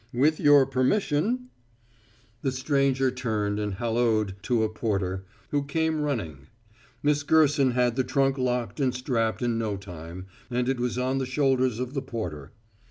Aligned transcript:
With 0.15 0.39
your 0.39 0.65
permission" 0.65 1.49
The 2.41 2.51
stranger 2.51 3.11
turned 3.11 3.59
and 3.59 3.75
halloed 3.75 4.33
to 4.41 4.63
a 4.63 4.67
porter, 4.67 5.25
who 5.51 5.63
came 5.63 6.01
running. 6.01 6.47
Miss 7.03 7.21
Gerson 7.21 7.73
had 7.73 7.95
the 7.95 8.03
trunk 8.03 8.39
locked 8.39 8.79
and 8.79 8.95
strapped 8.95 9.43
in 9.43 9.59
no 9.59 9.77
time, 9.77 10.25
and 10.49 10.67
it 10.67 10.79
was 10.79 10.97
on 10.97 11.19
the 11.19 11.27
shoulders 11.27 11.77
of 11.77 11.93
the 11.93 12.01
porter. 12.01 12.51